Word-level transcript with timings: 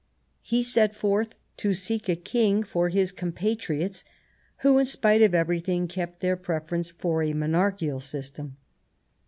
He 0.41 0.63
set 0.63 0.95
forth 0.95 1.35
to 1.57 1.75
seek 1.75 2.09
a 2.09 2.15
King 2.15 2.63
for 2.63 2.89
his 2.89 3.11
compatriots, 3.11 4.03
who, 4.61 4.79
in 4.79 4.85
spite 4.85 5.21
of 5.21 5.35
everything, 5.35 5.87
kept 5.87 6.21
their 6.21 6.35
preference 6.35 6.89
for 6.89 7.21
a 7.21 7.33
monarchical 7.33 7.99
system. 7.99 8.57